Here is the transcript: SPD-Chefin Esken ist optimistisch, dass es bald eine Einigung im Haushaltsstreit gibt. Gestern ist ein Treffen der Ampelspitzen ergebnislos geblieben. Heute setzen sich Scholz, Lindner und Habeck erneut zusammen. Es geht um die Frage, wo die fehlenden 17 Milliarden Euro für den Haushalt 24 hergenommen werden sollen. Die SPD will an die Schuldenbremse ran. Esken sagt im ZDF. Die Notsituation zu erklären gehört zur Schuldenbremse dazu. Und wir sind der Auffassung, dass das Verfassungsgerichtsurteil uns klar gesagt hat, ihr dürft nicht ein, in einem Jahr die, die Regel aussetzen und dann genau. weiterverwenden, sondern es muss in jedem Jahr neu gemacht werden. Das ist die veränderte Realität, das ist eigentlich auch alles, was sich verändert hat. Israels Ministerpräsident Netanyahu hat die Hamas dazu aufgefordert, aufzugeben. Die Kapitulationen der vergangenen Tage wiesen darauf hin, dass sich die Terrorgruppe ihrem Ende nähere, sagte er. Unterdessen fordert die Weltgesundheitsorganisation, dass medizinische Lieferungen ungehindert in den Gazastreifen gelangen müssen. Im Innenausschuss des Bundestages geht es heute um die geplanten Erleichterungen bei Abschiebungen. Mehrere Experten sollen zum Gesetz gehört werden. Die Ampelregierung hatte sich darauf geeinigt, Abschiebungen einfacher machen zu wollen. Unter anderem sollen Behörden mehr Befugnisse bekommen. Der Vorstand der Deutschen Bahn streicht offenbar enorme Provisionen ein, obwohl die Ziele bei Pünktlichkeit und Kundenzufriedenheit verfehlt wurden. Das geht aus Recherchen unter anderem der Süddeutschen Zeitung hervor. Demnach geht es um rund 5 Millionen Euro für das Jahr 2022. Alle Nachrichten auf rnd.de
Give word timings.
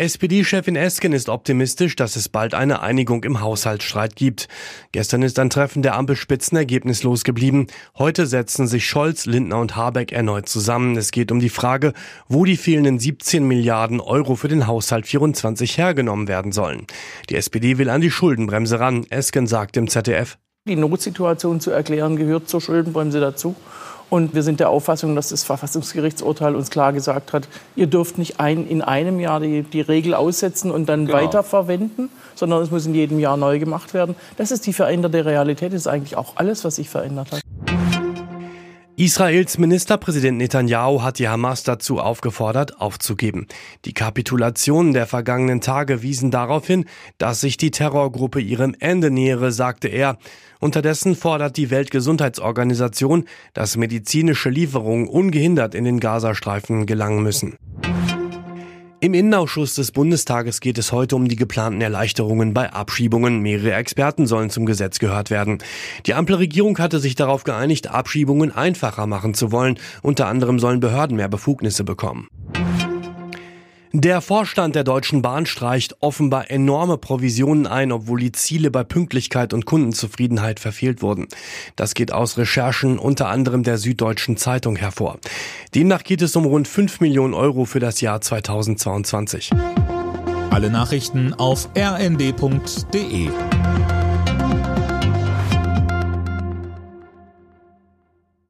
SPD-Chefin 0.00 0.76
Esken 0.76 1.12
ist 1.12 1.28
optimistisch, 1.28 1.96
dass 1.96 2.14
es 2.14 2.28
bald 2.28 2.54
eine 2.54 2.82
Einigung 2.82 3.24
im 3.24 3.40
Haushaltsstreit 3.40 4.14
gibt. 4.14 4.46
Gestern 4.92 5.22
ist 5.22 5.40
ein 5.40 5.50
Treffen 5.50 5.82
der 5.82 5.96
Ampelspitzen 5.96 6.56
ergebnislos 6.56 7.24
geblieben. 7.24 7.66
Heute 7.98 8.28
setzen 8.28 8.68
sich 8.68 8.86
Scholz, 8.86 9.26
Lindner 9.26 9.58
und 9.58 9.74
Habeck 9.74 10.12
erneut 10.12 10.48
zusammen. 10.48 10.96
Es 10.96 11.10
geht 11.10 11.32
um 11.32 11.40
die 11.40 11.48
Frage, 11.48 11.94
wo 12.28 12.44
die 12.44 12.56
fehlenden 12.56 13.00
17 13.00 13.42
Milliarden 13.42 14.00
Euro 14.00 14.36
für 14.36 14.46
den 14.46 14.68
Haushalt 14.68 15.04
24 15.04 15.76
hergenommen 15.78 16.28
werden 16.28 16.52
sollen. 16.52 16.86
Die 17.28 17.34
SPD 17.34 17.76
will 17.78 17.90
an 17.90 18.00
die 18.00 18.12
Schuldenbremse 18.12 18.78
ran. 18.78 19.04
Esken 19.10 19.48
sagt 19.48 19.76
im 19.76 19.88
ZDF. 19.88 20.38
Die 20.68 20.76
Notsituation 20.76 21.60
zu 21.60 21.70
erklären 21.70 22.16
gehört 22.16 22.48
zur 22.48 22.60
Schuldenbremse 22.60 23.20
dazu. 23.20 23.56
Und 24.10 24.34
wir 24.34 24.42
sind 24.42 24.60
der 24.60 24.70
Auffassung, 24.70 25.14
dass 25.14 25.28
das 25.28 25.44
Verfassungsgerichtsurteil 25.44 26.54
uns 26.54 26.70
klar 26.70 26.92
gesagt 26.92 27.32
hat, 27.32 27.48
ihr 27.76 27.86
dürft 27.86 28.16
nicht 28.16 28.40
ein, 28.40 28.66
in 28.66 28.80
einem 28.80 29.20
Jahr 29.20 29.40
die, 29.40 29.62
die 29.62 29.82
Regel 29.82 30.14
aussetzen 30.14 30.70
und 30.70 30.88
dann 30.88 31.06
genau. 31.06 31.18
weiterverwenden, 31.18 32.08
sondern 32.34 32.62
es 32.62 32.70
muss 32.70 32.86
in 32.86 32.94
jedem 32.94 33.18
Jahr 33.18 33.36
neu 33.36 33.58
gemacht 33.58 33.92
werden. 33.92 34.14
Das 34.36 34.50
ist 34.50 34.66
die 34.66 34.72
veränderte 34.72 35.26
Realität, 35.26 35.72
das 35.72 35.82
ist 35.82 35.88
eigentlich 35.88 36.16
auch 36.16 36.36
alles, 36.36 36.64
was 36.64 36.76
sich 36.76 36.88
verändert 36.88 37.32
hat. 37.32 37.42
Israels 38.98 39.58
Ministerpräsident 39.58 40.38
Netanyahu 40.38 41.02
hat 41.02 41.20
die 41.20 41.28
Hamas 41.28 41.62
dazu 41.62 42.00
aufgefordert, 42.00 42.80
aufzugeben. 42.80 43.46
Die 43.84 43.94
Kapitulationen 43.94 44.92
der 44.92 45.06
vergangenen 45.06 45.60
Tage 45.60 46.02
wiesen 46.02 46.32
darauf 46.32 46.66
hin, 46.66 46.84
dass 47.16 47.40
sich 47.40 47.56
die 47.56 47.70
Terrorgruppe 47.70 48.40
ihrem 48.40 48.74
Ende 48.80 49.12
nähere, 49.12 49.52
sagte 49.52 49.86
er. 49.86 50.18
Unterdessen 50.58 51.14
fordert 51.14 51.56
die 51.58 51.70
Weltgesundheitsorganisation, 51.70 53.26
dass 53.54 53.76
medizinische 53.76 54.50
Lieferungen 54.50 55.06
ungehindert 55.06 55.76
in 55.76 55.84
den 55.84 56.00
Gazastreifen 56.00 56.84
gelangen 56.84 57.22
müssen. 57.22 57.54
Im 59.00 59.14
Innenausschuss 59.14 59.74
des 59.74 59.92
Bundestages 59.92 60.60
geht 60.60 60.76
es 60.76 60.90
heute 60.90 61.14
um 61.14 61.28
die 61.28 61.36
geplanten 61.36 61.80
Erleichterungen 61.80 62.52
bei 62.52 62.72
Abschiebungen. 62.72 63.38
Mehrere 63.38 63.74
Experten 63.74 64.26
sollen 64.26 64.50
zum 64.50 64.66
Gesetz 64.66 64.98
gehört 64.98 65.30
werden. 65.30 65.58
Die 66.06 66.14
Ampelregierung 66.14 66.76
hatte 66.78 66.98
sich 66.98 67.14
darauf 67.14 67.44
geeinigt, 67.44 67.86
Abschiebungen 67.86 68.50
einfacher 68.50 69.06
machen 69.06 69.34
zu 69.34 69.52
wollen. 69.52 69.78
Unter 70.02 70.26
anderem 70.26 70.58
sollen 70.58 70.80
Behörden 70.80 71.16
mehr 71.16 71.28
Befugnisse 71.28 71.84
bekommen. 71.84 72.26
Der 73.92 74.20
Vorstand 74.20 74.74
der 74.74 74.84
Deutschen 74.84 75.22
Bahn 75.22 75.46
streicht 75.46 75.96
offenbar 76.00 76.50
enorme 76.50 76.98
Provisionen 76.98 77.66
ein, 77.66 77.90
obwohl 77.90 78.20
die 78.20 78.32
Ziele 78.32 78.70
bei 78.70 78.84
Pünktlichkeit 78.84 79.54
und 79.54 79.64
Kundenzufriedenheit 79.64 80.60
verfehlt 80.60 81.00
wurden. 81.00 81.26
Das 81.74 81.94
geht 81.94 82.12
aus 82.12 82.36
Recherchen 82.36 82.98
unter 82.98 83.28
anderem 83.28 83.62
der 83.62 83.78
Süddeutschen 83.78 84.36
Zeitung 84.36 84.76
hervor. 84.76 85.18
Demnach 85.74 86.04
geht 86.04 86.20
es 86.20 86.36
um 86.36 86.44
rund 86.44 86.68
5 86.68 87.00
Millionen 87.00 87.32
Euro 87.32 87.64
für 87.64 87.80
das 87.80 88.02
Jahr 88.02 88.20
2022. 88.20 89.50
Alle 90.50 90.70
Nachrichten 90.70 91.32
auf 91.32 91.70
rnd.de 91.76 93.28